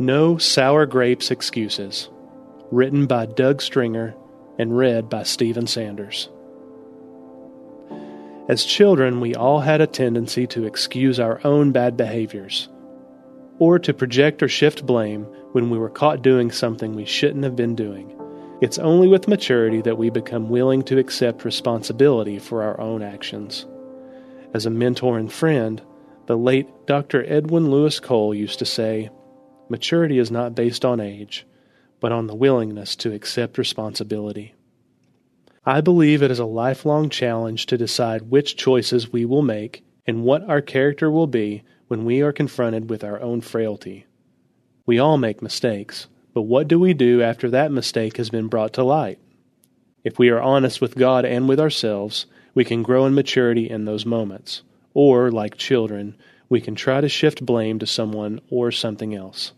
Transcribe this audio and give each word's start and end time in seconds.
No 0.00 0.38
Sour 0.38 0.86
Grapes 0.86 1.30
Excuses, 1.30 2.08
written 2.72 3.06
by 3.06 3.26
Doug 3.26 3.62
Stringer 3.62 4.16
and 4.58 4.76
read 4.76 5.08
by 5.08 5.22
Stephen 5.22 5.68
Sanders. 5.68 6.28
As 8.48 8.64
children, 8.64 9.20
we 9.20 9.36
all 9.36 9.60
had 9.60 9.80
a 9.80 9.86
tendency 9.86 10.48
to 10.48 10.64
excuse 10.64 11.20
our 11.20 11.40
own 11.44 11.70
bad 11.70 11.96
behaviors, 11.96 12.68
or 13.60 13.78
to 13.78 13.94
project 13.94 14.42
or 14.42 14.48
shift 14.48 14.84
blame 14.84 15.22
when 15.52 15.70
we 15.70 15.78
were 15.78 15.90
caught 15.90 16.22
doing 16.22 16.50
something 16.50 16.94
we 16.94 17.04
shouldn't 17.04 17.44
have 17.44 17.54
been 17.54 17.76
doing. 17.76 18.20
It's 18.60 18.80
only 18.80 19.06
with 19.06 19.28
maturity 19.28 19.80
that 19.82 19.96
we 19.96 20.10
become 20.10 20.48
willing 20.48 20.82
to 20.84 20.98
accept 20.98 21.44
responsibility 21.44 22.40
for 22.40 22.64
our 22.64 22.80
own 22.80 23.00
actions. 23.00 23.64
As 24.54 24.66
a 24.66 24.70
mentor 24.70 25.18
and 25.18 25.32
friend, 25.32 25.80
the 26.26 26.36
late 26.36 26.66
Dr. 26.86 27.24
Edwin 27.32 27.70
Louis 27.70 28.00
Cole 28.00 28.34
used 28.34 28.58
to 28.58 28.66
say, 28.66 29.10
Maturity 29.68 30.18
is 30.18 30.30
not 30.30 30.54
based 30.54 30.84
on 30.84 31.00
age, 31.00 31.46
but 32.00 32.12
on 32.12 32.26
the 32.26 32.34
willingness 32.34 32.96
to 32.96 33.12
accept 33.12 33.58
responsibility. 33.58 34.54
I 35.64 35.80
believe 35.80 36.22
it 36.22 36.30
is 36.30 36.38
a 36.38 36.44
lifelong 36.44 37.08
challenge 37.08 37.66
to 37.66 37.78
decide 37.78 38.30
which 38.30 38.56
choices 38.56 39.12
we 39.12 39.24
will 39.24 39.42
make 39.42 39.82
and 40.06 40.22
what 40.22 40.48
our 40.48 40.60
character 40.60 41.10
will 41.10 41.26
be 41.26 41.62
when 41.88 42.04
we 42.04 42.20
are 42.20 42.32
confronted 42.32 42.90
with 42.90 43.02
our 43.02 43.20
own 43.20 43.40
frailty. 43.40 44.04
We 44.84 44.98
all 44.98 45.16
make 45.16 45.40
mistakes, 45.40 46.06
but 46.34 46.42
what 46.42 46.68
do 46.68 46.78
we 46.78 46.92
do 46.92 47.22
after 47.22 47.48
that 47.50 47.72
mistake 47.72 48.18
has 48.18 48.28
been 48.28 48.48
brought 48.48 48.74
to 48.74 48.84
light? 48.84 49.18
If 50.02 50.18
we 50.18 50.28
are 50.28 50.42
honest 50.42 50.82
with 50.82 50.96
God 50.96 51.24
and 51.24 51.48
with 51.48 51.58
ourselves, 51.58 52.26
we 52.54 52.66
can 52.66 52.82
grow 52.82 53.06
in 53.06 53.14
maturity 53.14 53.70
in 53.70 53.86
those 53.86 54.04
moments. 54.04 54.62
Or, 54.92 55.30
like 55.30 55.56
children, 55.56 56.16
we 56.54 56.60
can 56.60 56.76
try 56.76 57.00
to 57.00 57.08
shift 57.08 57.44
blame 57.44 57.80
to 57.80 57.84
someone 57.84 58.40
or 58.48 58.70
something 58.70 59.12
else. 59.12 59.50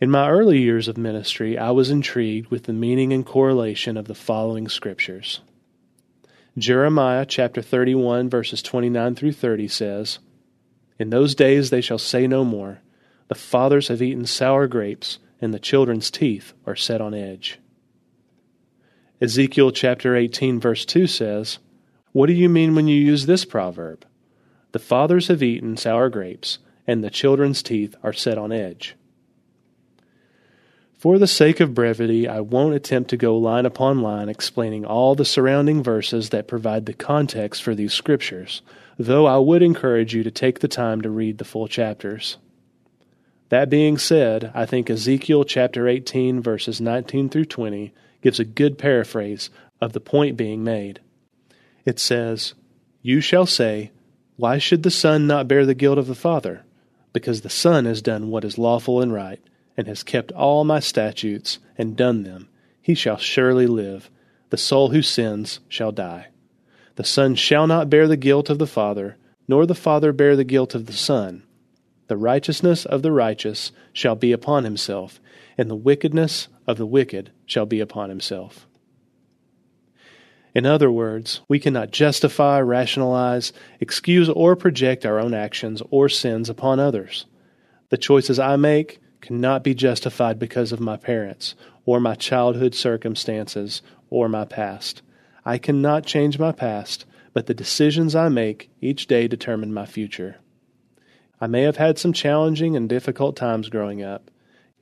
In 0.00 0.10
my 0.10 0.30
early 0.30 0.62
years 0.62 0.88
of 0.88 0.96
ministry, 0.96 1.58
I 1.58 1.72
was 1.72 1.90
intrigued 1.90 2.50
with 2.50 2.62
the 2.62 2.72
meaning 2.72 3.12
and 3.12 3.26
correlation 3.26 3.98
of 3.98 4.06
the 4.06 4.14
following 4.14 4.70
scriptures. 4.70 5.42
Jeremiah 6.56 7.26
chapter 7.26 7.60
31 7.60 8.30
verses 8.30 8.62
29 8.62 9.14
through 9.14 9.32
30 9.32 9.68
says, 9.68 10.20
In 10.98 11.10
those 11.10 11.34
days 11.34 11.68
they 11.68 11.82
shall 11.82 11.98
say 11.98 12.26
no 12.26 12.46
more, 12.46 12.80
the 13.28 13.34
fathers 13.34 13.88
have 13.88 14.00
eaten 14.00 14.24
sour 14.24 14.68
grapes, 14.68 15.18
and 15.38 15.52
the 15.52 15.58
children's 15.58 16.10
teeth 16.10 16.54
are 16.64 16.76
set 16.76 17.02
on 17.02 17.12
edge. 17.12 17.58
Ezekiel 19.20 19.72
chapter 19.72 20.16
18 20.16 20.60
verse 20.60 20.86
2 20.86 21.06
says, 21.06 21.58
What 22.12 22.28
do 22.28 22.32
you 22.32 22.48
mean 22.48 22.74
when 22.74 22.88
you 22.88 22.96
use 22.96 23.26
this 23.26 23.44
proverb? 23.44 24.06
The 24.72 24.78
fathers 24.78 25.28
have 25.28 25.42
eaten 25.42 25.76
sour 25.76 26.08
grapes, 26.08 26.58
and 26.86 27.02
the 27.02 27.10
children's 27.10 27.62
teeth 27.62 27.94
are 28.02 28.12
set 28.12 28.38
on 28.38 28.52
edge. 28.52 28.96
For 30.98 31.18
the 31.18 31.28
sake 31.28 31.60
of 31.60 31.74
brevity, 31.74 32.26
I 32.26 32.40
won't 32.40 32.74
attempt 32.74 33.10
to 33.10 33.16
go 33.16 33.36
line 33.36 33.66
upon 33.66 34.02
line 34.02 34.28
explaining 34.28 34.84
all 34.84 35.14
the 35.14 35.24
surrounding 35.24 35.80
verses 35.80 36.30
that 36.30 36.48
provide 36.48 36.86
the 36.86 36.92
context 36.92 37.62
for 37.62 37.74
these 37.74 37.94
scriptures, 37.94 38.62
though 38.98 39.24
I 39.24 39.38
would 39.38 39.62
encourage 39.62 40.12
you 40.12 40.24
to 40.24 40.30
take 40.32 40.58
the 40.58 40.66
time 40.66 41.00
to 41.02 41.10
read 41.10 41.38
the 41.38 41.44
full 41.44 41.68
chapters. 41.68 42.36
That 43.48 43.70
being 43.70 43.96
said, 43.96 44.50
I 44.54 44.66
think 44.66 44.90
Ezekiel 44.90 45.44
chapter 45.44 45.86
18, 45.86 46.42
verses 46.42 46.80
19 46.80 47.28
through 47.28 47.44
20, 47.44 47.94
gives 48.20 48.40
a 48.40 48.44
good 48.44 48.76
paraphrase 48.76 49.50
of 49.80 49.92
the 49.92 50.00
point 50.00 50.36
being 50.36 50.64
made. 50.64 51.00
It 51.84 52.00
says, 52.00 52.54
You 53.02 53.20
shall 53.20 53.46
say, 53.46 53.92
Why 54.38 54.58
should 54.58 54.84
the 54.84 54.90
Son 54.92 55.26
not 55.26 55.48
bear 55.48 55.66
the 55.66 55.74
guilt 55.74 55.98
of 55.98 56.06
the 56.06 56.14
Father? 56.14 56.62
Because 57.12 57.40
the 57.40 57.50
Son 57.50 57.86
has 57.86 58.00
done 58.00 58.28
what 58.28 58.44
is 58.44 58.56
lawful 58.56 59.02
and 59.02 59.12
right 59.12 59.40
and 59.76 59.88
has 59.88 60.04
kept 60.04 60.30
all 60.30 60.62
my 60.62 60.78
statutes 60.78 61.58
and 61.76 61.96
done 61.96 62.22
them, 62.22 62.48
he 62.80 62.94
shall 62.94 63.16
surely 63.16 63.66
live. 63.66 64.08
The 64.50 64.56
soul 64.56 64.90
who 64.90 65.02
sins 65.02 65.58
shall 65.68 65.90
die. 65.90 66.28
The 66.94 67.02
Son 67.02 67.34
shall 67.34 67.66
not 67.66 67.90
bear 67.90 68.06
the 68.06 68.16
guilt 68.16 68.48
of 68.48 68.60
the 68.60 68.66
Father, 68.68 69.16
nor 69.48 69.66
the 69.66 69.74
Father 69.74 70.12
bear 70.12 70.36
the 70.36 70.44
guilt 70.44 70.72
of 70.72 70.86
the 70.86 70.92
Son. 70.92 71.42
The 72.06 72.16
righteousness 72.16 72.86
of 72.86 73.02
the 73.02 73.10
righteous 73.10 73.72
shall 73.92 74.14
be 74.14 74.30
upon 74.30 74.62
himself, 74.62 75.20
and 75.58 75.68
the 75.68 75.74
wickedness 75.74 76.46
of 76.64 76.78
the 76.78 76.86
wicked 76.86 77.32
shall 77.44 77.66
be 77.66 77.80
upon 77.80 78.08
himself. 78.08 78.68
In 80.58 80.66
other 80.66 80.90
words, 80.90 81.40
we 81.46 81.60
cannot 81.60 81.92
justify, 81.92 82.58
rationalize, 82.60 83.52
excuse, 83.78 84.28
or 84.28 84.56
project 84.56 85.06
our 85.06 85.20
own 85.20 85.32
actions 85.32 85.80
or 85.92 86.08
sins 86.08 86.50
upon 86.50 86.80
others. 86.80 87.26
The 87.90 87.96
choices 87.96 88.40
I 88.40 88.56
make, 88.56 89.00
cannot 89.20 89.62
be 89.62 89.72
justified 89.72 90.40
because 90.40 90.72
of 90.72 90.80
my 90.80 90.96
parents, 90.96 91.54
or 91.86 92.00
my 92.00 92.16
childhood 92.16 92.74
circumstances, 92.74 93.82
or 94.10 94.28
my 94.28 94.44
past. 94.44 95.00
I 95.44 95.58
cannot 95.58 96.06
change 96.06 96.40
my 96.40 96.50
past, 96.50 97.04
but 97.32 97.46
the 97.46 97.54
decisions 97.54 98.16
I 98.16 98.28
make 98.28 98.68
each 98.80 99.06
day 99.06 99.28
determine 99.28 99.72
my 99.72 99.86
future. 99.86 100.38
I 101.40 101.46
may 101.46 101.62
have 101.62 101.76
had 101.76 102.00
some 102.00 102.12
challenging 102.12 102.74
and 102.74 102.88
difficult 102.88 103.36
times 103.36 103.68
growing 103.68 104.02
up. 104.02 104.28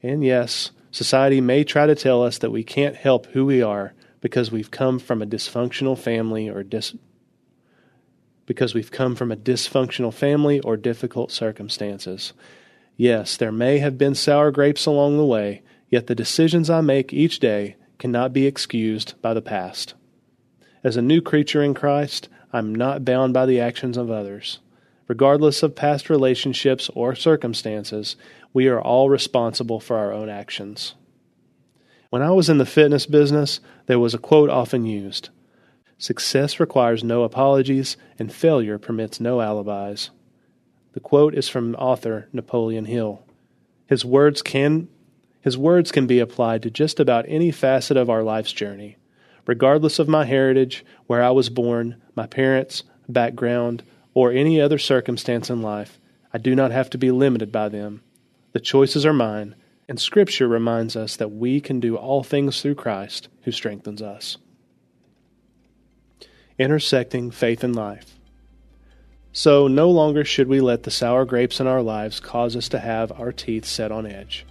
And 0.03 0.25
yes, 0.25 0.71
society 0.91 1.43
may 1.43 1.65
try 1.65 1.85
to 1.85 1.95
tell 1.95 2.23
us 2.23 2.39
that 2.39 2.51
we 2.51 2.65
can't 2.65 2.97
help 2.97 3.27
who 3.27 3.45
we 3.45 3.61
are 3.61 3.93
because 4.27 4.51
we've 4.51 4.73
come 4.73 4.99
from 4.99 5.23
a 5.23 5.27
dysfunctional 5.27 5.97
family 5.97 6.51
or 6.51 6.65
dis- 6.65 6.97
because 8.45 8.75
we've 8.75 8.91
come 8.91 9.15
from 9.15 9.31
a 9.31 9.37
dysfunctional 9.37 10.13
family 10.13 10.59
or 10.59 10.77
difficult 10.77 11.31
circumstances. 11.31 12.33
Yes, 12.97 13.37
there 13.37 13.53
may 13.53 13.79
have 13.79 13.97
been 13.97 14.17
sour 14.17 14.51
grapes 14.51 14.85
along 14.85 15.17
the 15.17 15.25
way, 15.25 15.63
yet 15.91 16.09
the 16.09 16.15
decisions 16.17 16.69
I 16.69 16.81
make 16.81 17.13
each 17.13 17.39
day 17.39 17.77
cannot 18.01 18.33
be 18.33 18.49
excused 18.49 19.15
by 19.23 19.33
the 19.33 19.41
past. 19.41 19.95
As 20.83 20.97
a 20.97 21.03
new 21.03 21.21
creature 21.21 21.63
in 21.63 21.73
Christ, 21.73 22.29
I'm 22.53 22.75
not 22.75 23.05
bound 23.05 23.33
by 23.33 23.47
the 23.47 23.61
actions 23.61 23.97
of 23.97 24.11
others. 24.11 24.59
Regardless 25.07 25.63
of 25.63 25.77
past 25.77 26.11
relationships 26.11 26.91
or 26.97 27.15
circumstances, 27.15 28.17
we 28.53 28.67
are 28.67 28.81
all 28.81 29.09
responsible 29.09 29.79
for 29.79 29.97
our 29.97 30.13
own 30.13 30.29
actions. 30.29 30.97
When 32.11 32.23
I 32.23 32.31
was 32.31 32.49
in 32.49 32.59
the 32.59 32.67
fitness 32.67 33.07
business, 33.07 33.61
there 33.87 33.99
was 33.99 34.15
a 34.15 34.19
quote 34.19 34.51
often 34.51 34.87
used 34.87 35.31
Success 35.99 36.61
requires 36.61 37.03
no 37.03 37.23
apologies, 37.23 37.97
and 38.19 38.33
failure 38.33 38.79
permits 38.79 39.19
no 39.19 39.41
alibis. 39.41 40.11
The 40.93 41.01
quote 41.01 41.35
is 41.35 41.49
from 41.49 41.75
author 41.77 42.29
Napoleon 42.33 42.85
Hill. 42.85 43.23
His 43.87 44.05
words 44.05 44.43
can 44.43 44.89
his 45.41 45.57
words 45.57 45.93
can 45.93 46.09
be 46.09 46.19
applied 46.19 46.63
to 46.63 46.71
just 46.71 46.99
about 46.99 47.25
any 47.29 47.53
facet 47.53 47.97
of 47.97 48.11
our 48.11 48.25
life's 48.25 48.53
journey. 48.53 48.97
Regardless 49.47 50.01
of 50.01 50.09
my 50.09 50.25
heritage, 50.25 50.85
where 51.07 51.23
I 51.23 51.31
was 51.31 51.51
born, 51.51 52.03
my 52.17 52.27
parents, 52.27 52.83
background, 53.09 53.85
or 54.13 54.33
any 54.33 54.61
other 54.61 54.77
circumstance 54.77 55.49
in 55.49 55.63
life, 55.63 56.01
I 56.33 56.39
do 56.39 56.57
not 56.57 56.73
have 56.73 56.91
to 56.91 56.99
be 56.99 57.13
limited 57.13 57.53
by 57.53 57.69
them. 57.69 58.03
The 58.53 58.59
choices 58.59 59.07
are 59.07 59.13
mine, 59.13 59.55
and 59.89 60.01
Scripture 60.01 60.49
reminds 60.49 60.97
us 60.97 61.17
that 61.17 61.31
we 61.33 61.61
can 61.61 61.79
do 61.81 61.97
all 61.97 62.23
things 62.23 62.61
through 62.61 62.75
Christ 62.75 63.29
who 63.43 63.53
strengthens 63.53 64.03
us. 64.03 64.37
Intersecting 66.59 67.31
faith 67.31 67.63
and 67.63 67.77
life. 67.77 68.19
So, 69.33 69.69
no 69.69 69.91
longer 69.91 70.25
should 70.25 70.49
we 70.49 70.61
let 70.61 70.85
the 70.85 70.91
sour 70.91 71.25
grapes 71.25 71.61
in 71.61 71.67
our 71.67 71.83
lives 71.83 72.21
cause 72.21 72.57
us 72.57 72.69
to 72.71 72.79
have 72.79 73.13
our 73.13 73.33
teeth 73.33 73.67
set 73.67 73.93
on 73.93 74.07
edge. 74.07 74.47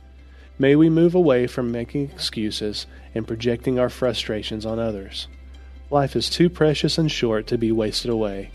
May 0.59 0.75
we 0.75 0.89
move 0.89 1.15
away 1.15 1.47
from 1.47 1.71
making 1.71 2.11
excuses 2.11 2.85
and 3.13 3.27
projecting 3.27 3.79
our 3.79 3.89
frustrations 3.89 4.65
on 4.65 4.79
others. 4.79 5.27
Life 5.89 6.15
is 6.15 6.29
too 6.29 6.49
precious 6.49 6.97
and 6.97 7.11
short 7.11 7.47
to 7.47 7.57
be 7.57 7.71
wasted 7.71 8.11
away. 8.11 8.51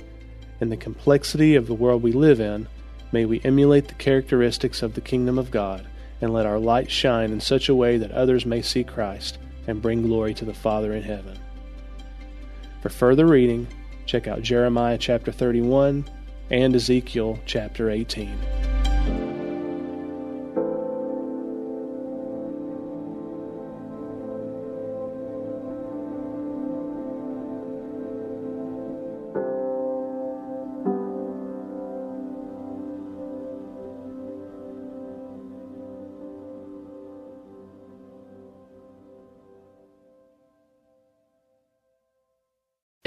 In 0.60 0.68
the 0.68 0.76
complexity 0.76 1.56
of 1.56 1.66
the 1.66 1.74
world 1.74 2.02
we 2.02 2.12
live 2.12 2.40
in, 2.40 2.68
may 3.12 3.24
we 3.24 3.40
emulate 3.42 3.88
the 3.88 3.94
characteristics 3.94 4.82
of 4.82 4.94
the 4.94 5.00
kingdom 5.00 5.38
of 5.38 5.50
God 5.50 5.86
and 6.20 6.32
let 6.32 6.46
our 6.46 6.58
light 6.58 6.90
shine 6.90 7.32
in 7.32 7.40
such 7.40 7.68
a 7.68 7.74
way 7.74 7.96
that 7.96 8.12
others 8.12 8.44
may 8.46 8.62
see 8.62 8.84
Christ 8.84 9.38
and 9.66 9.82
bring 9.82 10.02
glory 10.02 10.34
to 10.34 10.44
the 10.44 10.54
Father 10.54 10.94
in 10.94 11.02
heaven. 11.02 11.38
For 12.82 12.88
further 12.88 13.26
reading, 13.26 13.66
check 14.06 14.26
out 14.26 14.42
Jeremiah 14.42 14.98
chapter 14.98 15.32
31 15.32 16.04
and 16.50 16.74
Ezekiel 16.74 17.38
chapter 17.46 17.90
18. 17.90 18.69